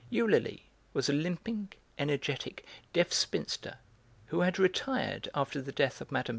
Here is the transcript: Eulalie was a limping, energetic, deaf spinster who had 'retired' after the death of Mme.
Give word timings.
Eulalie 0.09 0.63
was 0.93 1.09
a 1.09 1.13
limping, 1.13 1.71
energetic, 1.99 2.65
deaf 2.91 3.13
spinster 3.13 3.77
who 4.29 4.39
had 4.39 4.57
'retired' 4.57 5.29
after 5.35 5.61
the 5.61 5.71
death 5.71 6.01
of 6.01 6.11
Mme. 6.11 6.23